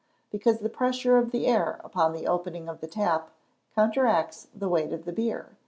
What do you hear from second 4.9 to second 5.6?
of the beer.